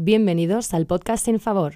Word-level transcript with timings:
Bienvenidos 0.00 0.74
al 0.74 0.86
podcast 0.86 1.24
Sin 1.24 1.40
Favor. 1.40 1.74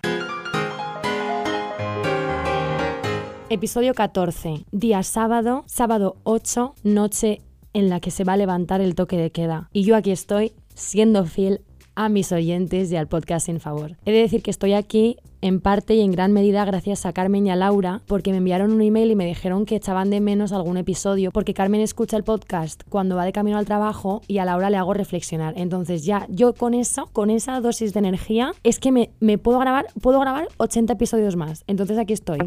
Episodio 3.50 3.94
14. 3.94 4.64
Día 4.70 5.02
sábado, 5.02 5.64
sábado 5.66 6.14
8, 6.22 6.76
noche 6.84 7.40
en 7.72 7.88
la 7.88 7.98
que 7.98 8.12
se 8.12 8.22
va 8.22 8.34
a 8.34 8.36
levantar 8.36 8.80
el 8.80 8.94
toque 8.94 9.16
de 9.16 9.32
queda. 9.32 9.68
Y 9.72 9.82
yo 9.82 9.96
aquí 9.96 10.12
estoy 10.12 10.52
siendo 10.72 11.24
fiel 11.24 11.62
a 11.94 12.08
mis 12.08 12.32
oyentes 12.32 12.90
y 12.90 12.96
al 12.96 13.08
podcast 13.08 13.46
Sin 13.46 13.60
Favor. 13.60 13.96
He 14.04 14.12
de 14.12 14.18
decir 14.18 14.42
que 14.42 14.50
estoy 14.50 14.72
aquí 14.74 15.16
en 15.40 15.60
parte 15.60 15.94
y 15.94 16.00
en 16.00 16.12
gran 16.12 16.32
medida 16.32 16.64
gracias 16.64 17.04
a 17.04 17.12
Carmen 17.12 17.46
y 17.46 17.50
a 17.50 17.56
Laura, 17.56 18.00
porque 18.06 18.30
me 18.30 18.38
enviaron 18.38 18.72
un 18.72 18.80
email 18.80 19.10
y 19.10 19.16
me 19.16 19.26
dijeron 19.26 19.66
que 19.66 19.76
echaban 19.76 20.08
de 20.08 20.20
menos 20.20 20.52
algún 20.52 20.76
episodio, 20.76 21.32
porque 21.32 21.52
Carmen 21.52 21.80
escucha 21.80 22.16
el 22.16 22.22
podcast 22.22 22.82
cuando 22.88 23.16
va 23.16 23.24
de 23.24 23.32
camino 23.32 23.58
al 23.58 23.66
trabajo 23.66 24.22
y 24.28 24.38
a 24.38 24.44
Laura 24.44 24.70
le 24.70 24.76
hago 24.76 24.94
reflexionar. 24.94 25.54
Entonces 25.56 26.04
ya 26.04 26.26
yo 26.28 26.54
con 26.54 26.74
eso, 26.74 27.08
con 27.12 27.28
esa 27.28 27.60
dosis 27.60 27.92
de 27.92 27.98
energía, 27.98 28.52
es 28.62 28.78
que 28.78 28.92
me, 28.92 29.10
me 29.20 29.36
puedo 29.36 29.58
grabar, 29.58 29.86
puedo 30.00 30.20
grabar 30.20 30.48
80 30.58 30.92
episodios 30.92 31.36
más. 31.36 31.64
Entonces 31.66 31.98
aquí 31.98 32.12
estoy. 32.12 32.38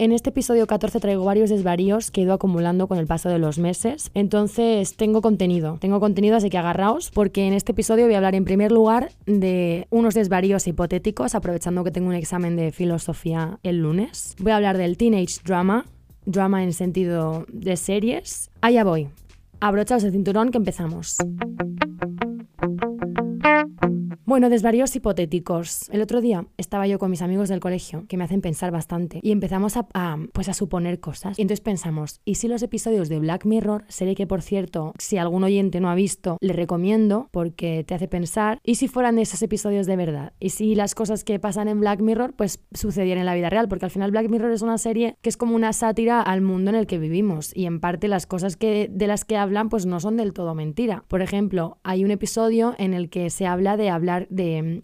En 0.00 0.12
este 0.12 0.30
episodio 0.30 0.68
14 0.68 1.00
traigo 1.00 1.24
varios 1.24 1.50
desvaríos 1.50 2.12
que 2.12 2.20
he 2.20 2.24
ido 2.24 2.32
acumulando 2.32 2.86
con 2.86 2.98
el 2.98 3.08
paso 3.08 3.30
de 3.30 3.40
los 3.40 3.58
meses. 3.58 4.12
Entonces 4.14 4.94
tengo 4.94 5.20
contenido, 5.20 5.78
tengo 5.80 5.98
contenido, 5.98 6.36
así 6.36 6.50
que 6.50 6.58
agarraos, 6.58 7.10
porque 7.10 7.48
en 7.48 7.52
este 7.52 7.72
episodio 7.72 8.04
voy 8.04 8.14
a 8.14 8.18
hablar 8.18 8.36
en 8.36 8.44
primer 8.44 8.70
lugar 8.70 9.10
de 9.26 9.88
unos 9.90 10.14
desvaríos 10.14 10.68
hipotéticos, 10.68 11.34
aprovechando 11.34 11.82
que 11.82 11.90
tengo 11.90 12.10
un 12.10 12.14
examen 12.14 12.54
de 12.54 12.70
filosofía 12.70 13.58
el 13.64 13.82
lunes. 13.82 14.36
Voy 14.38 14.52
a 14.52 14.56
hablar 14.56 14.78
del 14.78 14.96
teenage 14.96 15.40
drama, 15.44 15.84
drama 16.26 16.62
en 16.62 16.74
sentido 16.74 17.44
de 17.48 17.76
series. 17.76 18.52
Allá 18.60 18.84
voy. 18.84 19.08
Abrochaos 19.58 20.04
el 20.04 20.12
cinturón 20.12 20.52
que 20.52 20.58
empezamos. 20.58 21.16
Bueno, 24.28 24.50
desvaríos 24.50 24.94
hipotéticos. 24.94 25.88
El 25.88 26.02
otro 26.02 26.20
día 26.20 26.44
estaba 26.58 26.86
yo 26.86 26.98
con 26.98 27.10
mis 27.10 27.22
amigos 27.22 27.48
del 27.48 27.60
colegio, 27.60 28.04
que 28.08 28.18
me 28.18 28.24
hacen 28.24 28.42
pensar 28.42 28.70
bastante, 28.70 29.20
y 29.22 29.32
empezamos 29.32 29.78
a, 29.78 29.86
pues 30.34 30.50
a 30.50 30.52
suponer 30.52 31.00
cosas. 31.00 31.38
Y 31.38 31.40
entonces 31.40 31.62
pensamos, 31.62 32.20
¿y 32.26 32.34
si 32.34 32.46
los 32.46 32.62
episodios 32.62 33.08
de 33.08 33.20
Black 33.20 33.46
Mirror, 33.46 33.86
serie 33.88 34.14
que 34.14 34.26
por 34.26 34.42
cierto, 34.42 34.92
si 34.98 35.16
algún 35.16 35.44
oyente 35.44 35.80
no 35.80 35.88
ha 35.88 35.94
visto, 35.94 36.36
le 36.42 36.52
recomiendo 36.52 37.30
porque 37.30 37.84
te 37.84 37.94
hace 37.94 38.06
pensar, 38.06 38.58
¿y 38.62 38.74
si 38.74 38.86
fueran 38.86 39.18
esos 39.18 39.40
episodios 39.40 39.86
de 39.86 39.96
verdad? 39.96 40.34
¿Y 40.40 40.50
si 40.50 40.74
las 40.74 40.94
cosas 40.94 41.24
que 41.24 41.38
pasan 41.38 41.66
en 41.66 41.80
Black 41.80 42.02
Mirror, 42.02 42.34
pues 42.36 42.60
sucedieran 42.74 43.20
en 43.20 43.26
la 43.26 43.34
vida 43.34 43.48
real? 43.48 43.66
Porque 43.66 43.86
al 43.86 43.90
final 43.90 44.10
Black 44.10 44.28
Mirror 44.28 44.52
es 44.52 44.60
una 44.60 44.76
serie 44.76 45.16
que 45.22 45.30
es 45.30 45.38
como 45.38 45.56
una 45.56 45.72
sátira 45.72 46.20
al 46.20 46.42
mundo 46.42 46.68
en 46.68 46.76
el 46.76 46.86
que 46.86 46.98
vivimos, 46.98 47.56
y 47.56 47.64
en 47.64 47.80
parte 47.80 48.08
las 48.08 48.26
cosas 48.26 48.56
que, 48.58 48.90
de 48.92 49.06
las 49.06 49.24
que 49.24 49.38
hablan, 49.38 49.70
pues 49.70 49.86
no 49.86 50.00
son 50.00 50.18
del 50.18 50.34
todo 50.34 50.54
mentira. 50.54 51.04
Por 51.08 51.22
ejemplo, 51.22 51.78
hay 51.82 52.04
un 52.04 52.10
episodio 52.10 52.74
en 52.76 52.92
el 52.92 53.08
que 53.08 53.30
se 53.30 53.46
habla 53.46 53.78
de 53.78 53.88
hablar 53.88 54.17
de, 54.30 54.82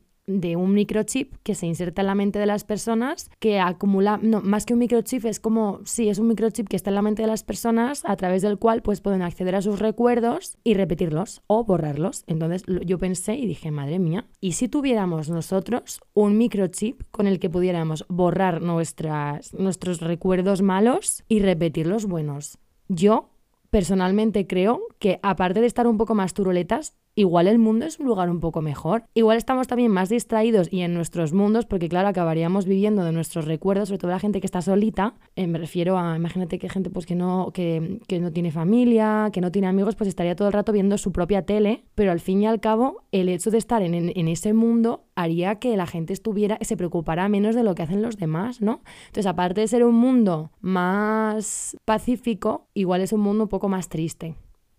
un 0.57 0.73
microchip 0.73 1.35
que 1.43 1.55
se 1.55 1.67
inserta 1.67 2.03
en 2.03 2.07
la 2.07 2.15
mente 2.15 2.39
de 2.39 2.47
las 2.47 2.65
personas, 2.65 3.31
que 3.41 3.61
acumula, 3.61 4.19
no, 4.23 4.41
más 4.41 4.65
que 4.65 4.73
un 4.73 4.79
microchip, 4.79 5.25
es 5.25 5.41
como, 5.41 5.81
sí, 5.85 6.09
es 6.09 6.19
un 6.19 6.29
microchip 6.29 6.69
que 6.69 6.77
está 6.77 6.91
en 6.91 6.95
la 6.95 7.03
mente 7.03 7.23
de 7.23 7.29
las 7.29 7.43
personas 7.43 8.03
a 8.05 8.17
través 8.17 8.43
del 8.43 8.59
cual 8.59 8.83
pues 8.83 9.01
pueden 9.01 9.23
acceder 9.23 9.55
a 9.57 9.63
sus 9.63 9.81
recuerdos 9.81 10.57
y 10.63 10.75
repetirlos 10.75 11.43
o 11.47 11.65
borrarlos. 11.65 12.25
Entonces 12.27 12.63
yo 12.87 12.99
pensé 12.99 13.35
y 13.35 13.47
dije, 13.47 13.71
madre 13.71 13.99
mía, 13.99 14.27
¿y 14.41 14.53
si 14.53 14.69
tuviéramos 14.69 15.29
nosotros 15.29 16.01
un 16.15 16.39
microchip 16.39 17.03
con 17.11 17.27
el 17.27 17.39
que 17.39 17.51
pudiéramos 17.51 18.07
borrar 18.09 18.63
nuestras, 18.63 19.53
nuestros 19.55 20.01
recuerdos 20.01 20.63
malos 20.63 21.25
y 21.29 21.41
repetir 21.41 21.87
los 21.87 22.07
buenos? 22.07 22.59
Yo 22.89 23.31
personalmente 23.75 24.47
creo 24.47 24.87
que 25.01 25.19
aparte 25.25 25.61
de 25.61 25.67
estar 25.67 25.89
un 25.89 25.99
poco 25.99 26.15
más 26.15 26.33
turuletas, 26.33 26.95
igual 27.15 27.47
el 27.47 27.59
mundo 27.59 27.87
es 27.87 27.99
un 27.99 28.07
lugar 28.07 28.31
un 28.31 28.41
poco 28.41 28.63
mejor. 28.63 29.05
Igual 29.15 29.37
estamos 29.37 29.67
también 29.67 29.91
más 29.91 30.09
distraídos 30.09 30.69
y 30.71 30.81
en 30.81 30.95
nuestros 30.95 31.33
mundos, 31.33 31.67
porque 31.67 31.89
claro, 31.89 32.09
acabaríamos 32.09 32.67
viviendo 32.67 33.05
de 33.05 33.13
nuestros 33.13 33.47
recuerdos, 33.47 33.89
sobre 33.89 33.99
todo 33.99 34.11
la 34.11 34.19
gente 34.19 34.41
que 34.41 34.47
está 34.47 34.63
solita. 34.63 35.15
Eh, 35.37 35.47
me 35.47 35.59
refiero 35.59 35.99
a, 35.99 36.17
imagínate 36.17 36.59
que 36.59 36.69
gente 36.69 36.91
pues 36.91 37.07
que 37.07 37.15
no, 37.15 37.51
que, 37.53 38.01
que, 38.07 38.21
no 38.21 38.33
tiene 38.33 38.51
familia, 38.51 39.31
que 39.33 39.41
no 39.41 39.53
tiene 39.53 39.69
amigos, 39.69 39.97
pues 39.97 40.09
estaría 40.09 40.37
todo 40.37 40.49
el 40.49 40.55
rato 40.55 40.73
viendo 40.73 40.99
su 40.99 41.13
propia 41.13 41.43
tele, 41.43 41.85
pero 41.95 42.13
al 42.13 42.21
fin 42.21 42.43
y 42.43 42.47
al 42.47 42.61
cabo, 42.61 43.03
el 43.13 43.29
hecho 43.29 43.51
de 43.51 43.59
estar 43.59 43.83
en, 43.83 43.95
en, 43.95 44.29
ese 44.29 44.53
mundo 44.53 45.05
haría 45.15 45.57
que 45.57 45.77
la 45.77 45.87
gente 45.87 46.13
estuviera, 46.13 46.59
se 46.61 46.77
preocupara 46.77 47.29
menos 47.29 47.55
de 47.55 47.63
lo 47.63 47.75
que 47.75 47.83
hacen 47.83 48.03
los 48.03 48.17
demás, 48.17 48.61
¿no? 48.61 48.83
Entonces, 49.07 49.27
aparte 49.27 49.61
de 49.61 49.69
ser 49.69 49.85
un 49.85 49.95
mundo 49.95 50.51
más 50.61 51.77
pacífico, 51.85 52.67
igual 52.75 53.01
es 53.01 53.13
un 53.13 53.21
mundo 53.21 53.45
un 53.45 53.49
poco 53.49 53.69
más 53.69 53.89
triste, 53.89 54.35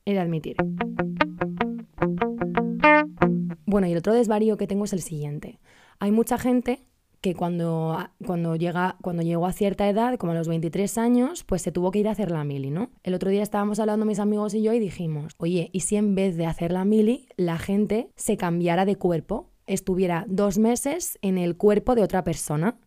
he 0.05 0.13
de 0.13 0.19
admitir. 0.19 0.55
Bueno, 3.65 3.87
y 3.87 3.91
el 3.91 3.97
otro 3.97 4.13
desvarío 4.13 4.57
que 4.57 4.67
tengo 4.67 4.85
es 4.85 4.93
el 4.93 5.01
siguiente. 5.01 5.59
Hay 5.99 6.11
mucha 6.11 6.37
gente 6.37 6.85
que 7.21 7.33
cuando, 7.33 7.97
cuando, 8.23 8.55
llega, 8.55 8.97
cuando 9.01 9.23
llegó 9.23 9.47
a 9.47 9.51
cierta 9.51 9.89
edad, 9.89 10.17
como 10.17 10.33
a 10.33 10.35
los 10.35 10.47
23 10.47 10.99
años, 10.99 11.43
pues 11.43 11.63
se 11.63 11.71
tuvo 11.71 11.89
que 11.89 11.97
ir 11.97 12.07
a 12.07 12.11
hacer 12.11 12.29
la 12.29 12.43
mili, 12.43 12.69
¿no? 12.69 12.91
El 13.01 13.15
otro 13.15 13.31
día 13.31 13.41
estábamos 13.41 13.79
hablando 13.79 14.05
mis 14.05 14.19
amigos 14.19 14.53
y 14.53 14.61
yo 14.61 14.73
y 14.73 14.79
dijimos, 14.79 15.33
oye, 15.37 15.71
¿y 15.73 15.79
si 15.79 15.95
en 15.95 16.13
vez 16.13 16.37
de 16.37 16.45
hacer 16.45 16.71
la 16.71 16.85
mili, 16.85 17.27
la 17.35 17.57
gente 17.57 18.11
se 18.15 18.37
cambiara 18.37 18.85
de 18.85 18.97
cuerpo? 18.97 19.49
Estuviera 19.65 20.25
dos 20.27 20.59
meses 20.59 21.17
en 21.23 21.39
el 21.39 21.57
cuerpo 21.57 21.95
de 21.95 22.03
otra 22.03 22.23
persona 22.23 22.77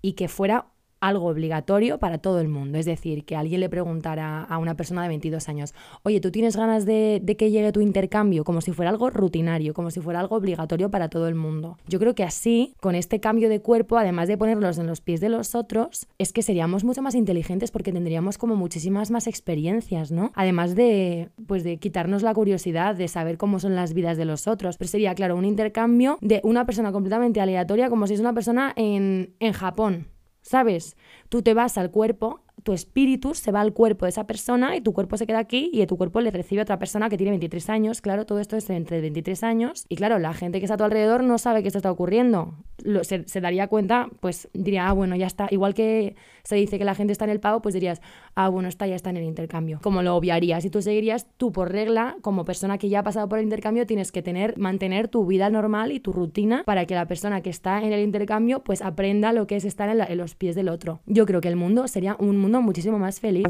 y 0.00 0.14
que 0.14 0.28
fuera 0.28 0.72
algo 1.02 1.26
obligatorio 1.26 1.98
para 1.98 2.18
todo 2.18 2.40
el 2.40 2.48
mundo. 2.48 2.78
Es 2.78 2.86
decir, 2.86 3.24
que 3.24 3.36
alguien 3.36 3.60
le 3.60 3.68
preguntara 3.68 4.44
a 4.44 4.58
una 4.58 4.76
persona 4.76 5.02
de 5.02 5.08
22 5.08 5.48
años, 5.48 5.74
oye, 6.04 6.20
¿tú 6.20 6.30
tienes 6.30 6.56
ganas 6.56 6.86
de, 6.86 7.22
que 7.36 7.50
llegue 7.50 7.72
tu 7.72 7.80
intercambio? 7.80 8.44
Como 8.44 8.60
si 8.60 8.72
fuera 8.72 8.90
algo 8.90 9.10
rutinario, 9.10 9.74
como 9.74 9.90
si 9.90 10.00
fuera 10.00 10.20
algo 10.20 10.36
obligatorio 10.36 10.90
para 10.90 11.08
todo 11.08 11.26
el 11.26 11.34
mundo. 11.34 11.76
Yo 11.88 11.98
creo 11.98 12.14
que 12.14 12.22
así, 12.22 12.74
con 12.80 12.94
este 12.94 13.18
cambio 13.18 13.48
de 13.48 13.60
cuerpo, 13.60 13.98
además 13.98 14.28
de 14.28 14.38
ponerlos 14.38 14.78
en 14.78 14.86
los 14.86 15.00
pies 15.00 15.20
de 15.20 15.28
los 15.28 15.56
otros, 15.56 16.06
es 16.18 16.32
que 16.32 16.42
seríamos 16.42 16.84
mucho 16.84 17.02
más 17.02 17.16
inteligentes 17.16 17.72
porque 17.72 17.92
tendríamos 17.92 18.38
como 18.38 18.54
muchísimas 18.54 19.10
más 19.10 19.26
experiencias, 19.26 20.12
¿no? 20.12 20.30
Además 20.36 20.76
de, 20.76 21.30
pues 21.48 21.64
de 21.64 21.78
quitarnos 21.78 22.22
la 22.22 22.32
curiosidad 22.32 22.94
de 22.94 23.08
saber 23.08 23.38
cómo 23.38 23.58
son 23.58 23.74
las 23.74 23.92
vidas 23.92 24.16
de 24.16 24.24
los 24.24 24.46
otros. 24.46 24.76
Pero 24.76 24.88
sería, 24.88 25.16
claro, 25.16 25.36
un 25.36 25.44
intercambio 25.44 26.16
de 26.20 26.40
una 26.44 26.64
persona 26.64 26.92
completamente 26.92 27.40
aleatoria 27.40 27.90
como 27.90 28.06
si 28.06 28.14
es 28.14 28.20
una 28.20 28.34
persona 28.34 28.72
en, 28.76 29.34
en 29.40 29.52
Japón. 29.52 30.06
¿Sabes? 30.42 30.96
Tú 31.28 31.42
te 31.42 31.54
vas 31.54 31.78
al 31.78 31.90
cuerpo 31.90 32.42
tu 32.62 32.72
espíritu 32.72 33.34
se 33.34 33.52
va 33.52 33.60
al 33.60 33.72
cuerpo 33.72 34.04
de 34.04 34.10
esa 34.10 34.26
persona 34.26 34.76
y 34.76 34.80
tu 34.80 34.92
cuerpo 34.92 35.16
se 35.16 35.26
queda 35.26 35.38
aquí 35.38 35.70
y 35.72 35.84
tu 35.86 35.96
cuerpo 35.96 36.20
le 36.20 36.30
recibe 36.30 36.60
a 36.60 36.64
otra 36.64 36.78
persona 36.78 37.08
que 37.08 37.16
tiene 37.16 37.32
23 37.32 37.68
años. 37.70 38.00
Claro, 38.00 38.24
todo 38.24 38.38
esto 38.38 38.56
es 38.56 38.68
entre 38.70 39.00
23 39.00 39.42
años. 39.42 39.84
Y 39.88 39.96
claro, 39.96 40.18
la 40.18 40.32
gente 40.32 40.58
que 40.58 40.66
está 40.66 40.74
a 40.74 40.78
tu 40.78 40.84
alrededor 40.84 41.24
no 41.24 41.38
sabe 41.38 41.62
que 41.62 41.68
esto 41.68 41.78
está 41.78 41.90
ocurriendo. 41.90 42.54
Se, 43.02 43.40
daría 43.40 43.68
cuenta, 43.68 44.08
pues 44.20 44.48
diría, 44.52 44.88
ah, 44.88 44.92
bueno, 44.92 45.16
ya 45.16 45.26
está. 45.26 45.48
Igual 45.50 45.74
que 45.74 46.14
se 46.42 46.56
dice 46.56 46.78
que 46.78 46.84
la 46.84 46.94
gente 46.94 47.12
está 47.12 47.24
en 47.24 47.30
el 47.30 47.40
pago, 47.40 47.62
pues 47.62 47.74
dirías, 47.74 48.00
ah, 48.34 48.48
bueno, 48.48 48.68
está, 48.68 48.86
ya 48.86 48.94
está 48.94 49.10
en 49.10 49.16
el 49.18 49.24
intercambio. 49.24 49.80
Como 49.82 50.02
lo 50.02 50.16
obviarías 50.16 50.64
y 50.64 50.70
tú 50.70 50.82
seguirías, 50.82 51.26
tú 51.36 51.52
por 51.52 51.72
regla, 51.72 52.16
como 52.20 52.44
persona 52.44 52.78
que 52.78 52.88
ya 52.88 53.00
ha 53.00 53.02
pasado 53.02 53.28
por 53.28 53.38
el 53.38 53.44
intercambio, 53.44 53.86
tienes 53.86 54.12
que 54.12 54.22
tener, 54.22 54.58
mantener 54.58 55.08
tu 55.08 55.26
vida 55.26 55.50
normal 55.50 55.92
y 55.92 56.00
tu 56.00 56.12
rutina 56.12 56.62
para 56.64 56.86
que 56.86 56.94
la 56.94 57.06
persona 57.06 57.40
que 57.40 57.50
está 57.50 57.82
en 57.82 57.92
el 57.92 58.00
intercambio, 58.00 58.62
pues 58.64 58.82
aprenda 58.82 59.32
lo 59.32 59.46
que 59.46 59.56
es 59.56 59.64
estar 59.64 59.88
en 59.88 60.18
los 60.18 60.34
pies 60.34 60.54
del 60.54 60.68
otro. 60.68 61.00
Yo 61.06 61.26
creo 61.26 61.40
que 61.40 61.48
el 61.48 61.56
mundo 61.56 61.88
sería 61.88 62.16
un 62.18 62.36
mundo 62.38 62.60
muchísimo 62.62 62.98
más 62.98 63.20
feliz. 63.20 63.46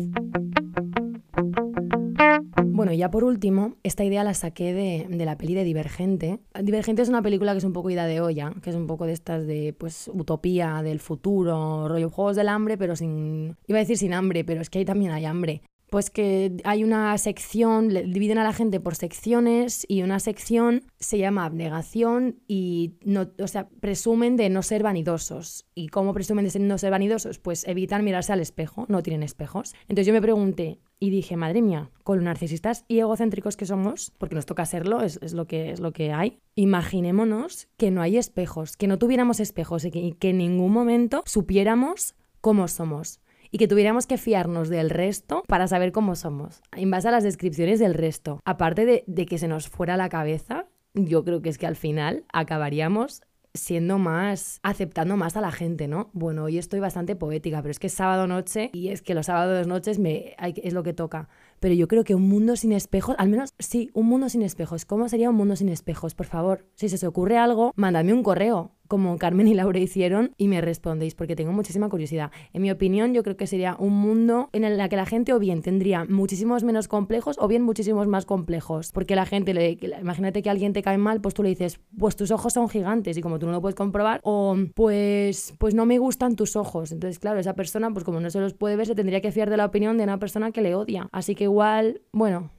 Bueno, 2.65 2.93
y 2.93 2.99
ya 2.99 3.11
por 3.11 3.25
último, 3.25 3.77
esta 3.83 4.05
idea 4.05 4.25
la 4.25 4.35
saqué 4.35 4.73
de, 4.73 5.25
la 5.25 5.37
peli 5.37 5.55
de 5.55 5.65
Divergente. 5.65 6.41
Divergente 6.61 7.03
es 7.03 7.09
una 7.09 7.23
película 7.23 7.53
que 7.53 7.59
es 7.59 7.65
un 7.65 7.73
poco 7.73 7.91
ida 7.91 8.07
de 8.07 8.21
olla, 8.21 8.53
que 8.63 8.71
es 8.71 8.77
un 8.77 8.87
poco 8.87 9.07
de 9.07 9.13
estas 9.13 9.47
de, 9.47 9.75
pues, 9.77 10.11
utopía 10.13 10.83
del 10.83 11.01
futuro, 11.01 11.89
rollo 11.89 12.11
juegos 12.11 12.37
del 12.37 12.49
hambre, 12.49 12.79
pero 12.79 12.97
sin... 12.97 13.57
Iba 13.67 13.79
a 13.79 13.81
decir 13.81 13.99
sin 13.99 14.15
hambre, 14.15 14.45
pero 14.45 14.61
es 14.61 14.71
que 14.71 14.79
ahí 14.79 14.85
también 14.85 15.13
hay 15.13 15.25
hambre 15.25 15.63
pues 15.93 16.09
que 16.09 16.57
hay 16.65 16.85
una 16.85 17.19
sección, 17.19 17.91
dividen 17.91 18.39
a 18.39 18.45
la 18.45 18.55
gente 18.55 18.81
por 18.81 18.95
secciones 18.95 19.85
y 19.87 20.01
una 20.01 20.21
sección 20.21 20.85
se 20.99 21.19
llama 21.19 21.45
abnegación 21.45 22.41
y 22.49 22.95
no, 23.05 23.29
o 23.39 23.47
sea, 23.47 23.69
presumen 23.69 24.39
de 24.39 24.49
no 24.49 24.63
ser 24.63 24.83
vanidosos. 24.83 25.67
¿Y 25.75 25.89
cómo 25.89 26.15
presumen 26.15 26.49
de 26.49 26.59
no 26.61 26.79
ser 26.79 26.93
vanidosos? 26.93 27.39
Pues 27.39 27.69
evitan 27.69 28.05
mirarse 28.05 28.33
al 28.33 28.41
espejo, 28.41 28.87
no 28.89 29.03
tienen 29.03 29.23
espejos. 29.23 29.75
Entonces 29.83 30.07
yo 30.07 30.15
me 30.15 30.23
pregunté 30.23 30.81
y 30.99 31.11
dije, 31.11 31.37
madre 31.37 31.61
mía, 31.61 31.91
con 32.05 32.17
los 32.17 32.25
narcisistas 32.25 32.87
y 32.89 33.01
egocéntricos 33.01 33.59
que 33.59 33.67
somos, 33.67 34.15
porque 34.17 34.35
nos 34.35 34.47
toca 34.47 34.65
serlo, 34.65 35.03
es, 35.03 35.35
lo, 35.35 35.47
que, 35.47 35.73
es 35.73 35.81
lo 35.81 35.93
que 35.93 36.11
hay, 36.11 36.39
imaginémonos 36.55 37.69
que 37.77 37.91
no 37.91 38.01
hay 38.01 38.17
espejos, 38.17 38.79
que 38.79 38.87
no 38.87 38.97
tuviéramos 38.97 39.41
espejos 39.41 39.85
y 39.85 39.91
que 39.91 40.31
en 40.31 40.39
ningún 40.39 40.73
momento 40.73 41.23
supiéramos 41.27 42.15
cómo 42.41 42.67
somos 42.67 43.21
y 43.53 43.59
que 43.59 43.69
tuviéramos 43.69 44.07
que 44.07 44.19
fiarnos 44.19 44.69
del 44.69 44.91
resto 44.91 45.45
para 45.47 45.69
saber 45.69 45.93
cómo 45.93 46.17
somos, 46.17 46.63
en 46.75 46.91
base 46.91 47.09
a 47.09 47.13
las 47.13 47.23
descripciones 47.23 47.79
del 47.79 47.95
resto. 47.95 48.41
Aparte 48.45 48.87
de, 48.87 49.27
que 49.27 49.39
se 49.39 49.47
nos 49.47 49.69
fuera 49.69 49.97
la 49.97 50.09
cabeza, 50.09 50.67
yo 50.95 51.23
creo 51.23 51.43
que 51.43 51.51
es 51.51 51.59
que 51.59 51.67
al 51.67 51.77
final 51.77 52.25
acabaríamos 52.33 53.23
siendo 53.55 53.99
más, 53.99 54.61
aceptando 54.63 55.19
más 55.19 55.37
a 55.37 55.43
la 55.43 55.53
gente, 55.53 55.87
¿no? 55.87 56.09
Bueno, 56.15 56.45
hoy 56.45 56.57
estoy 56.57 56.81
bastante 56.81 57.15
poética, 57.15 57.61
pero 57.61 57.71
es 57.71 57.79
que 57.79 57.89
es 57.89 57.93
sábado 57.93 58.27
noche 58.27 58.71
y 58.73 58.89
es 58.89 59.03
que 59.03 59.15
los 59.15 59.27
sábados 59.27 59.67
noches 59.67 59.99
me, 59.99 60.35
es 60.41 60.73
lo 60.73 60.83
que 60.83 60.95
toca. 60.95 61.29
pero 61.61 61.75
yo 61.75 61.87
creo 61.87 62.03
que 62.03 62.15
un 62.15 62.27
mundo 62.27 62.57
sin 62.57 62.73
espejos, 62.73 63.15
al 63.19 63.29
menos 63.29 63.53
sí, 63.59 63.91
un 63.93 64.07
mundo 64.07 64.31
sin 64.31 64.41
espejos. 64.41 64.87
¿Cómo 64.87 65.07
sería 65.11 65.29
un 65.29 65.37
mundo 65.37 65.55
sin 65.55 65.69
espejos? 65.69 66.15
Por 66.15 66.27
favor, 66.27 66.65
si 66.75 66.89
se 66.89 66.97
os 66.97 67.05
ocurre 67.05 67.37
algo, 67.37 67.73
mándame 67.77 68.15
un 68.15 68.23
correo 68.23 68.73
como 68.93 69.17
Carmen 69.17 69.49
y 69.49 69.55
Laura 69.55 69.79
hicieron 69.79 70.35
y 70.37 70.49
me 70.49 70.61
respondéis 70.61 71.15
porque 71.15 71.35
tengo 71.35 71.51
muchísima 71.51 71.89
curiosidad. 71.89 72.31
En 72.53 72.61
mi 72.61 72.71
opinión, 72.71 73.15
yo 73.15 73.23
creo 73.23 73.39
que 73.39 73.47
sería 73.47 73.75
un 73.79 73.95
mundo 73.95 74.51
en 74.53 74.65
el 74.65 74.87
que 74.91 74.97
la 74.97 75.07
gente 75.07 75.33
o 75.33 75.39
bien 75.39 75.63
tendría 75.63 76.05
muchísimos 76.05 76.63
menos 76.63 76.89
complejos 76.89 77.37
o 77.39 77.49
bien 77.49 77.63
muchísimos 77.63 78.07
más 78.07 78.27
complejos. 78.27 78.93
Porque 78.93 79.17
la 79.17 79.25
gente, 79.25 79.55
le, 79.55 79.79
imagínate 79.99 80.43
que 80.43 80.51
alguien 80.51 80.75
te 80.75 80.83
cae 80.83 80.99
mal, 80.99 81.23
pues 81.23 81.33
tú 81.33 81.43
le 81.43 81.49
dices, 81.49 81.81
pues 81.99 82.17
tus 82.17 82.31
ojos 82.33 82.53
son 82.53 82.69
gigantes 82.69 83.17
y 83.17 83.23
como 83.23 83.39
tú 83.39 83.47
no 83.47 83.53
lo 83.53 83.63
puedes 83.63 83.77
comprobar, 83.77 84.21
o 84.25 84.59
pues, 84.75 85.55
pues 85.57 85.75
no 85.75 85.87
me 85.87 85.97
gustan 85.97 86.37
tus 86.37 86.55
ojos. 86.55 86.93
Entonces, 86.93 87.19
claro, 87.19 87.41
esa 87.41 87.55
persona, 87.55 87.91
pues 87.95 88.05
como 88.05 88.21
no 88.21 88.29
se 88.29 88.41
los 88.41 88.53
puede 88.53 88.77
ver, 88.77 88.87
se 88.87 88.95
tendría 88.95 89.23
que 89.23 89.33
fiar 89.33 89.49
de 89.49 89.57
la 89.57 89.65
opinión 89.65 89.97
de 89.97 90.05
una 90.05 90.19
persona 90.19 90.53
que 90.53 90.61
le 90.61 90.75
odia. 90.75 91.09
Así 91.13 91.35
que 91.35 91.45
igual, 91.45 92.03
bueno, 92.13 92.51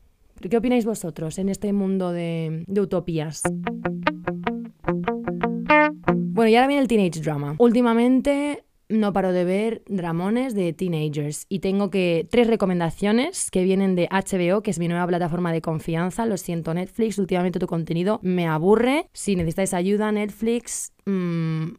¿qué 0.50 0.57
opináis 0.57 0.83
vosotros 0.83 1.38
en 1.38 1.50
este 1.50 1.74
mundo 1.74 2.12
de, 2.12 2.63
de 2.65 2.81
utopías? 2.81 3.44
Bueno, 6.07 6.50
y 6.50 6.55
ahora 6.55 6.67
viene 6.67 6.81
el 6.81 6.88
teenage 6.88 7.21
drama. 7.21 7.55
Últimamente 7.59 8.63
no 8.89 9.13
paro 9.13 9.31
de 9.31 9.44
ver 9.44 9.83
dramones 9.88 10.53
de 10.53 10.73
teenagers 10.73 11.45
y 11.50 11.59
tengo 11.59 11.89
que 11.89 12.27
tres 12.29 12.47
recomendaciones 12.47 13.50
que 13.50 13.63
vienen 13.63 13.95
de 13.95 14.07
HBO, 14.09 14.61
que 14.61 14.71
es 14.71 14.79
mi 14.79 14.88
nueva 14.88 15.07
plataforma 15.07 15.51
de 15.51 15.61
confianza. 15.61 16.25
Lo 16.25 16.38
siento 16.38 16.73
Netflix, 16.73 17.17
últimamente 17.17 17.59
tu 17.59 17.67
contenido 17.67 18.19
me 18.23 18.47
aburre. 18.47 19.09
Si 19.13 19.35
necesitáis 19.35 19.73
ayuda 19.73 20.11
Netflix, 20.11 20.94
mmm, 21.05 21.69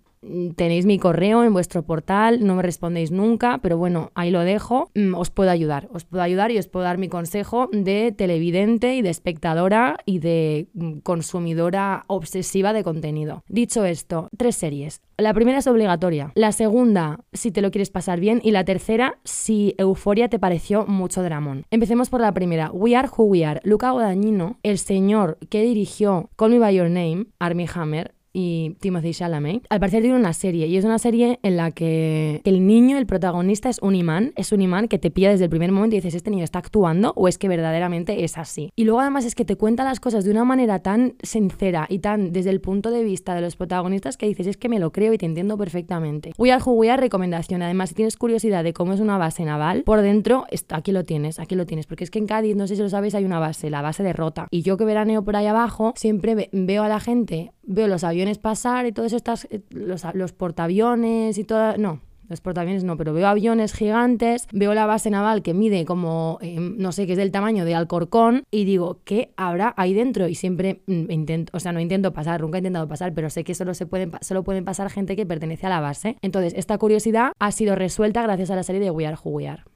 tenéis 0.57 0.87
mi 0.87 0.99
correo 0.99 1.45
en 1.45 1.53
vuestro 1.53 1.83
portal, 1.83 2.47
no 2.47 2.55
me 2.55 2.63
respondéis 2.63 3.11
nunca, 3.11 3.59
pero 3.63 3.77
bueno, 3.79 4.11
ahí 4.15 4.31
lo 4.31 4.41
dejo. 4.41 4.91
Mm, 4.95 5.15
os 5.15 5.31
puedo 5.31 5.51
ayudar, 5.51 5.89
os 5.93 6.05
puedo 6.05 6.23
ayudar 6.23 6.51
y 6.51 6.59
os 6.59 6.69
puedo 6.69 6.85
dar 6.85 6.99
mi 6.99 7.09
consejo 7.09 7.69
de 7.73 8.13
televidente 8.13 8.95
y 8.95 9.03
de 9.03 9.11
espectadora 9.11 9.99
y 10.05 10.19
de 10.19 10.69
mm, 10.75 10.99
consumidora 10.99 12.05
obsesiva 12.07 12.73
de 12.73 12.85
contenido. 12.85 13.45
Dicho 13.49 13.85
esto, 13.85 14.29
tres 14.37 14.57
series. 14.57 15.01
La 15.17 15.33
primera 15.33 15.59
es 15.59 15.67
obligatoria, 15.69 16.33
la 16.35 16.51
segunda 16.51 17.21
si 17.33 17.53
te 17.53 17.63
lo 17.63 17.71
quieres 17.71 17.91
pasar 17.91 18.19
bien 18.19 18.41
y 18.43 18.51
la 18.51 18.65
tercera 18.65 19.19
si 19.23 19.75
Euforia 19.79 20.29
te 20.29 20.41
pareció 20.41 20.87
mucho 20.87 21.23
dramón. 21.23 21.67
Empecemos 21.71 22.11
por 22.11 22.21
la 22.21 22.35
primera, 22.35 22.71
We 22.73 22.97
Are 22.97 23.09
Who 23.17 23.25
We 23.25 23.45
Are. 23.45 23.61
Luca 23.63 23.93
Guadagnino, 23.93 24.59
el 24.63 24.79
señor 24.79 25.39
que 25.51 25.63
dirigió 25.63 26.31
Call 26.37 26.51
Me 26.51 26.59
By 26.59 26.75
Your 26.75 26.91
Name, 26.91 27.27
Armie 27.39 27.69
Hammer, 27.73 28.15
y 28.35 28.77
Timothy 28.81 29.13
Chalamet, 29.13 29.65
al 29.71 29.81
parecer 29.81 30.03
tiene 30.03 30.19
una 30.19 30.33
serie 30.33 30.67
y 30.67 30.77
es 30.77 30.85
una 30.85 30.99
serie 30.99 31.39
en 31.43 31.57
la 31.57 31.71
que 31.71 32.41
el 32.45 32.67
niño, 32.67 32.99
el 32.99 33.07
protagonista, 33.07 33.71
es 33.71 33.79
un 33.81 33.95
imán, 33.95 34.33
es 34.37 34.53
un 34.53 34.61
imán 34.61 34.89
que 34.89 34.99
te 34.99 35.11
pilla 35.11 35.31
desde 35.31 35.45
el 35.45 35.51
primer 35.51 35.71
momento 35.71 35.95
y 35.97 36.01
dices, 36.01 36.15
¿este 36.15 36.31
niño 36.31 36.45
está 36.45 36.59
actuando 36.59 37.13
o 37.17 37.29
es 37.29 37.39
que 37.39 37.49
verdaderamente 37.49 38.25
es 38.25 38.37
así? 38.37 38.73
Y 38.75 38.85
luego 38.85 39.01
además 39.01 39.25
es 39.25 39.35
que 39.35 39.45
te 39.45 39.57
cuenta 39.57 39.85
las 39.85 40.01
cosas 40.01 40.25
de 40.25 40.33
una 40.33 40.45
manera 40.45 40.81
tan 40.81 41.15
sincera 41.23 41.87
y 41.89 42.01
tan 42.01 42.33
desde 42.33 42.51
el 42.51 42.61
punto 42.61 42.91
de 42.91 43.05
vista 43.05 43.35
de 43.35 43.41
los 43.41 43.57
protagonistas 43.57 44.17
que 44.17 44.27
dices, 44.27 44.49
es 44.49 44.57
que 44.57 44.69
me 44.69 44.81
lo 44.81 44.91
creo 44.91 45.13
y 45.13 45.19
te 45.19 45.27
entiendo 45.27 45.57
perfectamente. 45.57 46.33
We 46.37 46.51
Are 46.51 46.63
Who 46.65 46.73
We 46.73 46.95
recomendación. 46.97 47.63
Además, 47.63 47.91
si 47.91 47.95
tienes 47.95 48.17
curiosidad 48.17 48.65
de 48.65 48.73
cómo 48.73 48.93
es 48.93 49.01
una 49.01 49.19
base 49.19 49.45
naval, 49.45 49.83
por 49.85 50.01
dentro, 50.03 50.47
aquí 50.71 50.93
lo 50.93 51.05
tienes, 51.05 51.39
aquí 51.39 51.55
lo 51.55 51.67
tienes, 51.67 51.87
porque 51.87 52.05
es 52.05 52.11
que 52.11 52.19
en 52.19 52.27
Cádiz, 52.27 52.57
no 52.57 52.67
sé 52.67 52.77
si 52.77 52.83
lo 52.83 52.89
sabéis, 52.89 53.15
hay 53.15 53.25
una 53.25 53.39
base, 53.39 53.71
la 53.71 53.83
base 53.83 54.03
de 54.03 54.13
Rota. 54.13 54.49
Y 54.51 54.63
yo 54.63 54.77
que 54.77 54.85
veraneo 54.85 55.25
por 55.25 55.37
ahí 55.37 55.47
abajo, 55.47 55.93
siempre 55.97 56.49
veo 56.53 56.83
a 56.83 56.89
la 56.89 57.01
gente, 57.01 57.53
veo 57.63 57.89
los 57.89 58.05
aviones 58.05 58.24
pasar 58.39 58.87
y 58.87 58.93
todos 58.93 59.13
estas, 59.13 59.47
eh, 59.51 59.61
los, 59.71 60.05
los 60.15 60.33
portaaviones 60.33 61.39
y 61.39 61.45
todas, 61.45 61.79
no, 61.79 62.01
los 62.29 62.41
portaaviones 62.41 62.85
no, 62.85 62.97
pero 62.97 63.13
veo 63.13 63.27
aviones 63.27 63.75
gigantes, 63.75 64.49
veo 64.53 64.75
la 64.75 64.87
base 64.87 65.11
naval 65.11 65.43
que 65.43 65.55
mide 65.55 65.85
como, 65.85 66.39
eh, 66.41 66.57
no 66.59 66.93
sé, 66.93 67.07
que 67.07 67.13
es 67.13 67.19
del 67.19 67.31
tamaño 67.31 67.65
de 67.65 67.75
Alcorcón 67.75 68.45
y 68.51 68.65
digo, 68.65 69.01
¿qué 69.05 69.33
habrá 69.37 69.75
ahí 69.77 69.95
dentro? 69.95 70.29
Y 70.29 70.35
siempre 70.35 70.83
mm, 70.87 71.11
intento, 71.11 71.57
o 71.57 71.61
sea, 71.61 71.73
no 71.73 71.81
intento 71.81 72.13
pasar, 72.13 72.41
nunca 72.41 72.59
he 72.59 72.61
intentado 72.61 72.89
pasar, 72.89 73.13
pero 73.15 73.31
sé 73.31 73.45
que 73.45 73.55
solo, 73.55 73.75
se 73.75 73.87
pueden, 73.87 74.13
solo 74.21 74.43
pueden 74.43 74.65
pasar 74.65 74.91
gente 74.91 75.17
que 75.17 75.27
pertenece 75.27 75.67
a 75.67 75.71
la 75.71 75.81
base. 75.81 76.17
Entonces, 76.23 76.55
esta 76.57 76.79
curiosidad 76.79 77.33
ha 77.39 77.53
sido 77.53 77.75
resuelta 77.75 78.23
gracias 78.23 78.51
a 78.51 78.57
la 78.57 78.63
serie 78.63 78.81
de 78.81 78.91
We 78.91 79.07
Are. 79.07 79.19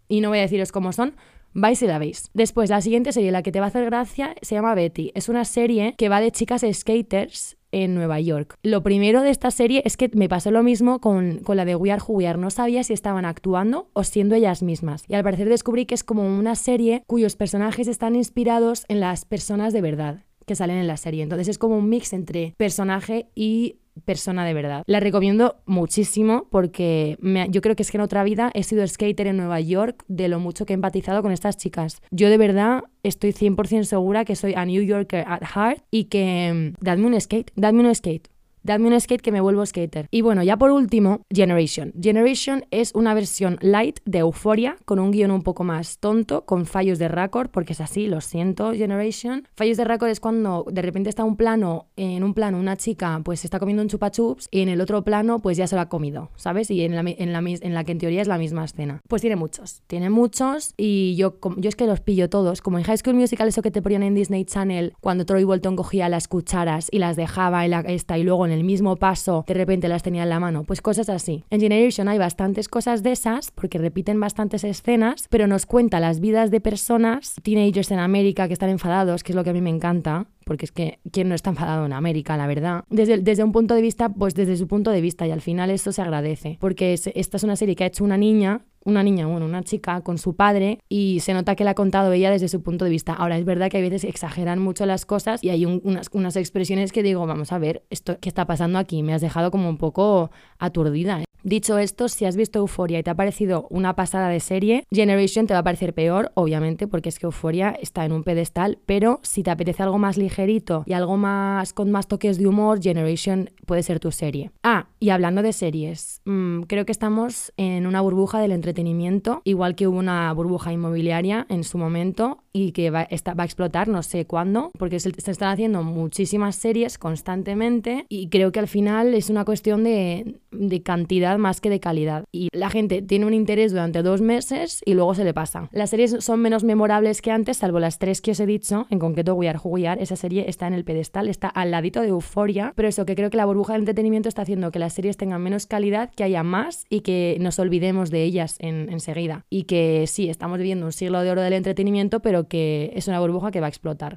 Y 0.09 0.21
no 0.21 0.31
voy 0.31 0.39
a 0.39 0.43
deciros 0.43 0.73
cómo 0.73 0.93
son, 0.93 1.15
vais 1.53 1.83
y 1.83 1.87
la 1.87 1.99
veis. 1.99 2.31
Después, 2.33 2.71
la 2.71 2.81
siguiente 2.81 3.13
serie, 3.13 3.31
la 3.31 3.43
que 3.43 3.53
te 3.53 3.61
va 3.61 3.67
a 3.67 3.69
hacer 3.69 3.85
gracia, 3.85 4.35
se 4.41 4.55
llama 4.55 4.75
Betty. 4.75 5.13
Es 5.15 5.29
una 5.29 5.45
serie 5.45 5.95
que 5.99 6.09
va 6.09 6.21
de 6.21 6.33
chicas 6.33 6.65
skaters 6.73 7.58
en 7.73 7.95
Nueva 7.95 8.21
York. 8.21 8.57
Lo 8.63 8.83
primero 8.83 9.23
de 9.23 9.31
esta 9.31 9.51
serie 9.51 9.83
es 9.85 9.97
que 9.97 10.11
me 10.15 10.29
pasó 10.29 10.51
lo 10.51 10.63
mismo 10.63 11.01
con, 11.01 11.43
la 11.47 11.65
de 11.65 11.77
We 11.77 11.91
Are 11.93 12.03
Who 12.07 12.15
We 12.15 12.27
Are. 12.27 12.39
No 12.39 12.51
sabía 12.51 12.85
si 12.85 12.93
estaban 12.93 13.25
actuando 13.25 13.91
o 13.93 14.05
siendo 14.05 14.35
ellas 14.35 14.63
mismas. 14.63 15.05
Y 15.09 15.15
al 15.15 15.25
parecer 15.25 15.49
descubrí 15.49 15.87
que 15.87 15.95
es 15.95 16.05
como 16.05 16.25
una 16.25 16.55
serie 16.55 17.03
cuyos 17.07 17.37
personajes 17.37 17.89
están 17.89 18.17
inspirados 18.17 18.85
en 18.89 19.01
las 19.01 19.25
personas 19.25 19.73
de 19.73 19.81
verdad 19.81 20.28
que 20.49 20.57
salen 20.57 20.79
en 20.79 20.89
la 20.89 20.97
serie. 20.97 21.23
Entonces 21.23 21.47
es 21.47 21.59
como 21.59 21.79
un 21.79 21.89
mix 21.89 22.13
entre 22.13 22.55
personaje 22.57 23.29
y 23.37 23.77
persona 24.05 24.45
de 24.45 24.55
verdad. 24.55 24.83
La 24.87 25.01
recomiendo 25.01 25.57
muchísimo 25.67 26.49
porque 26.51 27.19
yo 27.51 27.61
creo 27.61 27.77
que 27.77 27.83
es 27.83 27.91
que 27.91 27.97
en 27.97 28.03
otra 28.03 28.25
vida 28.25 28.51
he 28.55 28.63
sido 28.63 28.87
skater 28.87 29.27
en 29.27 29.37
Nueva 29.37 29.61
York 29.61 30.05
de 30.09 30.29
lo 30.29 30.41
mucho 30.41 30.67
que 30.67 30.73
he 30.73 30.75
empatizado 30.75 31.23
con 31.23 31.33
estas 31.33 31.57
chicas. 31.57 32.01
Yo 32.11 32.31
de 32.31 32.39
verdad 32.39 32.85
estoy 33.03 33.33
100% 33.33 33.85
segura 33.85 34.25
que 34.25 34.37
soy 34.37 34.55
a 34.55 34.65
New 34.65 34.83
Yorker 34.83 35.25
at 35.27 35.43
heart 35.55 35.83
y 35.91 36.05
que 36.05 36.75
mm, 36.79 36.85
dadme 36.85 37.07
un 37.07 37.21
skate, 37.21 37.53
dadme 37.55 37.81
un 37.81 37.95
skate. 37.95 38.29
Dadme 38.63 38.89
un 38.89 39.01
skate 39.01 39.23
que 39.23 39.33
me 39.33 39.41
vuelvo 39.41 39.65
skater. 39.65 40.07
Y 40.11 40.23
bueno, 40.23 40.43
ya 40.43 40.57
por 40.57 40.71
último, 40.71 41.23
Generation. 41.33 41.93
Generation 42.01 42.67
es 42.71 42.93
una 42.95 43.15
versión 43.15 43.59
light 43.61 44.01
de 44.05 44.19
Euphoria, 44.19 44.77
con 44.85 44.99
un 44.99 45.11
guion 45.11 45.31
un 45.31 45.43
poco 45.43 45.65
más 45.65 45.99
tonto, 45.99 46.45
con 46.45 46.67
fallos 46.67 46.99
de 46.99 47.09
récord, 47.09 47.51
porque 47.51 47.73
es 47.73 47.81
así, 47.81 48.07
lo 48.07 48.21
siento, 48.21 48.73
Generation. 48.73 49.47
Fallos 49.57 49.77
de 49.77 49.85
récord 49.85 50.11
es 50.11 50.21
cuando 50.21 50.65
de 50.71 50.83
repente 50.83 51.09
está 51.09 51.25
un 51.25 51.37
plano, 51.37 51.87
en 51.97 52.25
un 52.25 52.35
plano 52.35 52.59
una 52.59 52.77
chica 52.77 53.21
pues 53.25 53.45
está 53.45 53.59
comiendo 53.59 53.83
un 53.83 53.89
chupa 53.89 54.11
chups 54.11 54.49
y 54.51 54.61
en 54.61 54.69
el 54.69 54.81
otro 54.81 55.03
plano 55.03 55.41
pues 55.41 55.57
ya 55.57 55.67
se 55.67 55.75
lo 55.75 55.83
ha 55.83 55.89
comido, 55.89 56.31
¿sabes? 56.37 56.71
Y 56.71 56.83
en 56.83 56.95
la, 56.95 57.01
en 57.01 57.33
la, 57.33 57.39
en 57.39 57.75
la 57.75 57.85
que 57.85 57.93
en 57.93 57.99
teoría 57.99 58.23
es 58.23 58.29
la 58.29 58.39
misma 58.39 58.65
escena. 58.65 59.01
Pues 59.09 59.23
tiene 59.23 59.37
muchos, 59.37 59.83
tiene 59.87 60.11
muchos 60.11 60.75
y 60.77 61.17
yo, 61.17 61.39
yo 61.57 61.69
es 61.69 61.77
que 61.77 61.87
los 61.87 62.01
pillo 62.01 62.29
todos. 62.29 62.63
Como 62.63 62.79
en 62.79 62.85
High 62.85 62.99
School 62.99 63.17
Musical, 63.17 63.49
eso 63.49 63.63
que 63.63 63.71
te 63.71 63.83
ponían 63.83 64.03
en 64.03 64.15
Disney 64.15 64.45
Channel, 64.45 64.95
cuando 65.01 65.25
Troy 65.25 65.45
Bolton 65.45 65.77
cogía 65.77 66.09
las 66.09 66.29
cucharas 66.29 66.89
y 66.91 66.99
las 66.99 67.17
dejaba 67.17 67.65
en 67.65 67.71
la, 67.73 67.81
esta 67.81 68.19
y 68.19 68.25
luego 68.25 68.47
el 68.53 68.65
mismo 68.65 68.97
paso 68.97 69.45
de 69.47 69.55
repente 69.55 69.89
las 69.89 70.03
tenía 70.03 70.23
en 70.23 70.29
la 70.29 70.41
mano. 70.41 70.65
Pues 70.65 70.81
cosas 70.81 71.09
así. 71.09 71.45
En 71.51 71.61
Generation 71.61 72.09
hay 72.09 72.19
bastantes 72.19 72.69
cosas 72.69 73.03
de 73.03 73.13
esas 73.13 73.51
porque 73.51 73.79
repiten 73.79 74.21
bastantes 74.21 74.65
escenas, 74.65 75.27
pero 75.31 75.47
nos 75.47 75.67
cuenta 75.67 76.01
las 76.01 76.21
vidas 76.21 76.51
de 76.51 76.61
personas, 76.61 77.35
teenagers 77.43 77.91
en 77.91 77.99
América 77.99 78.47
que 78.47 78.53
están 78.53 78.71
enfadados, 78.71 79.23
que 79.23 79.33
es 79.33 79.37
lo 79.37 79.45
que 79.45 79.51
a 79.51 79.53
mí 79.53 79.61
me 79.61 79.71
encanta, 79.71 80.27
porque 80.45 80.65
es 80.65 80.73
que 80.73 80.99
quién 81.13 81.29
no 81.29 81.35
está 81.35 81.51
enfadado 81.51 81.87
en 81.87 81.93
América, 81.93 82.37
la 82.37 82.47
verdad. 82.47 82.85
Desde, 82.89 83.19
desde 83.19 83.45
un 83.45 83.53
punto 83.53 83.75
de 83.75 83.83
vista, 83.83 84.09
pues 84.09 84.35
desde 84.35 84.57
su 84.57 84.67
punto 84.67 84.91
de 84.91 85.01
vista 85.01 85.27
y 85.27 85.31
al 85.31 85.43
final 85.43 85.71
eso 85.71 85.93
se 85.93 86.03
agradece, 86.03 86.57
porque 86.61 86.95
esta 86.95 87.37
es 87.37 87.43
una 87.43 87.57
serie 87.57 87.77
que 87.77 87.85
ha 87.85 87.89
hecho 87.89 88.05
una 88.05 88.17
niña 88.17 88.63
una 88.85 89.03
niña, 89.03 89.27
bueno, 89.27 89.47
una 89.47 89.63
chica 89.63 90.01
con 90.01 90.19
su 90.19 90.35
padre 90.35 90.81
y 90.89 91.21
se 91.21 91.35
nota 91.35 91.55
que 91.55 91.65
la 91.65 91.71
ha 91.71 91.75
contado 91.75 92.13
ella 92.13 92.31
desde 92.31 92.49
su 92.49 92.63
punto 92.63 92.85
de 92.85 92.91
vista. 92.91 93.13
Ahora, 93.13 93.39
es 93.39 93.45
verdad 93.45 93.71
que 93.71 93.79
hay 93.79 93.83
veces 93.83 94.05
exageran 94.05 94.59
mucho 94.59 94.87
las 94.87 95.07
cosas 95.07 95.43
y 95.43 95.51
hay 95.51 95.65
unas, 95.67 96.09
unas 96.13 96.37
expresiones 96.37 96.93
que 96.93 97.03
digo, 97.03 97.27
vamos 97.27 97.53
a 97.53 97.59
ver, 97.59 97.85
esto 97.91 98.19
qué 98.21 98.29
está 98.29 98.47
pasando 98.47 98.79
aquí, 98.79 99.03
me 99.03 99.15
has 99.15 99.21
dejado 99.21 99.51
como 99.51 99.69
un 99.69 99.79
poco 99.79 100.31
aturdida. 100.59 101.23
Dicho 101.49 101.79
esto, 101.79 102.09
si 102.09 102.27
has 102.27 102.37
visto 102.37 102.59
Euforia 102.59 102.99
y 102.99 103.03
te 103.03 103.09
ha 103.09 103.15
parecido 103.15 103.67
una 103.71 103.97
pasada 103.97 104.29
de 104.29 104.39
serie, 104.39 104.85
Generation 104.91 105.47
te 105.47 105.55
va 105.55 105.61
a 105.61 105.65
parecer 105.65 105.95
peor, 105.95 106.31
obviamente, 106.35 106.87
porque 106.87 107.09
es 107.09 107.19
que 107.19 107.25
Euforia 107.25 107.71
está 107.71 108.05
en 108.05 108.13
un 108.13 108.23
pedestal, 108.23 108.81
pero 108.85 109.19
si 109.23 109.43
te 109.43 109.51
apetece 109.51 109.83
algo 109.83 109.97
más 109.97 110.19
ligerito 110.19 110.83
y 110.85 110.93
algo 110.93 111.17
más 111.17 111.73
con 111.73 111.91
más 111.91 112.07
toques 112.07 112.37
de 112.37 112.47
humor, 112.47 112.83
Generation 112.83 113.49
puede 113.65 113.83
ser 113.83 113.99
tu 113.99 114.13
serie. 114.13 114.51
Ah, 114.63 114.89
y 115.01 115.09
hablando 115.09 115.41
de 115.41 115.55
series, 115.55 116.21
mmm, 116.27 116.65
creo 116.65 116.85
que 116.85 116.93
estamos 116.93 117.55
en 117.57 117.87
una 117.87 118.03
burbuja 118.03 118.41
del 118.41 118.53
entretenimiento, 118.53 119.41
igual 119.45 119.75
que 119.75 119.87
hubo 119.87 119.99
una 119.99 120.31
burbuja 120.35 120.71
inmobiliaria 120.71 121.47
en 121.49 121.65
su 121.65 121.79
momento 121.79 122.45
y 122.53 122.73
que 122.73 122.91
va, 122.91 123.09
va 123.09 123.43
a 123.43 123.47
explotar 123.47 123.89
no 123.89 124.03
sé 124.03 124.27
cuándo, 124.27 124.71
porque 124.79 125.01
se, 125.01 125.11
se, 125.19 125.31
están 125.31 125.51
haciendo 125.51 125.83
muchísimas 125.83 126.57
series 126.57 126.99
constantemente 126.99 128.07
y 128.09 128.29
creo 128.29 128.53
que 128.53 128.61
al 128.61 128.69
final 128.69 129.15
es 129.15 129.31
una 129.31 129.45
cuestión 129.45 129.85
de, 129.85 130.37
de, 130.51 130.83
cantidad 130.83 131.39
más 131.39 131.61
que 131.61 131.71
de 131.71 131.81
calidad. 131.81 132.25
Y 132.33 132.49
la 132.53 132.71
gente 132.71 133.03
tiene 133.03 133.27
un 133.27 133.35
interés 133.35 133.73
durante 133.73 134.03
dos 134.03 134.21
meses 134.21 134.83
y 134.85 134.95
luego 134.95 135.15
se 135.15 135.25
le 135.25 135.35
pasa. 135.35 135.69
Las 135.73 135.91
series 135.91 136.17
son 136.21 136.41
menos 136.41 136.65
memorables 136.65 137.23
que 137.23 137.31
antes, 137.31 137.59
salvo 137.59 137.81
las 137.81 137.99
tres 137.99 138.21
que 138.21 138.33
os 138.33 138.41
he 138.41 138.47
dicho, 138.47 138.87
en 138.91 138.99
concreto 138.99 139.35
We 139.35 139.49
Are 139.49 139.59
Who 139.63 139.79
esa 139.79 140.17
serie 140.17 140.47
está 140.49 140.67
en 140.67 140.75
el 140.75 140.85
pedestal, 140.85 141.29
está 141.29 141.49
al 141.49 141.71
ladito 141.71 142.01
de 142.01 142.09
Euforia, 142.09 142.73
pero 142.75 142.89
eso 142.89 143.07
que 143.07 143.15
creo 143.15 143.31
que 143.31 143.37
la 143.37 143.47
burbuja 143.47 143.75
del 143.75 143.83
entretenimiento 143.83 144.29
está 144.29 144.43
haciendo 144.43 144.71
que 144.71 144.79
las 144.79 144.93
series 144.93 145.17
tengan 145.17 145.43
menos 145.43 145.67
calidad, 145.67 146.11
que 146.15 146.25
haya 146.25 146.43
más 146.43 146.85
y 146.89 147.01
que 147.01 147.37
nos 147.41 147.59
olvidemos 147.59 148.11
de 148.11 148.25
ellas 148.25 148.57
en, 148.59 148.91
enseguida. 148.91 149.45
Y 149.51 149.65
que 149.65 150.07
sí, 150.07 150.29
estamos 150.29 150.59
viviendo 150.59 150.87
un 150.87 150.93
siglo 150.93 151.21
de 151.21 151.31
oro 151.31 151.43
del 151.43 151.53
entretenimiento, 151.53 152.21
que 152.47 152.93
es 152.95 153.09
una 153.09 153.19
burbuja 153.19 153.51
que 153.51 153.61
va 153.61 153.67
a 153.67 153.71
explotar. 153.71 154.15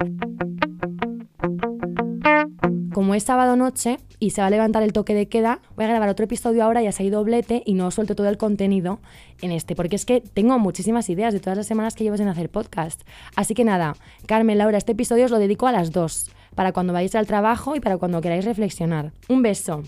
Como 2.93 3.15
es 3.15 3.23
sábado 3.23 3.55
noche, 3.55 3.97
y 4.19 4.29
se 4.29 4.41
va 4.41 4.47
a 4.47 4.49
levantar 4.51 4.83
el 4.83 4.93
toque 4.93 5.15
de 5.15 5.27
queda, 5.27 5.61
voy 5.75 5.85
a 5.85 5.87
grabar 5.87 6.09
otro 6.09 6.25
episodio 6.25 6.63
ahora, 6.63 6.81
ya 6.81 6.91
se 6.91 7.09
doblete 7.09 7.63
y 7.65 7.73
no 7.73 7.89
suelto 7.89 8.15
todo 8.15 8.29
el 8.29 8.37
contenido 8.37 8.99
en 9.41 9.51
este, 9.51 9.75
porque 9.75 9.95
es 9.95 10.05
que 10.05 10.21
tengo 10.21 10.59
muchísimas 10.59 11.09
ideas 11.09 11.33
de 11.33 11.39
todas 11.39 11.57
las 11.57 11.67
semanas 11.67 11.95
que 11.95 12.03
llevo 12.03 12.17
sin 12.17 12.27
hacer 12.27 12.49
podcast. 12.49 13.01
Así 13.35 13.55
que 13.55 13.63
nada, 13.63 13.95
Carmen, 14.27 14.59
Laura, 14.59 14.77
este 14.77 14.91
episodio 14.91 15.25
os 15.25 15.31
lo 15.31 15.39
dedico 15.39 15.67
a 15.67 15.71
las 15.71 15.91
dos, 15.91 16.29
para 16.53 16.71
cuando 16.71 16.93
vayáis 16.93 17.15
al 17.15 17.25
trabajo 17.25 17.75
y 17.75 17.79
para 17.79 17.97
cuando 17.97 18.21
queráis 18.21 18.45
reflexionar. 18.45 19.11
Un 19.27 19.41
beso. 19.41 19.83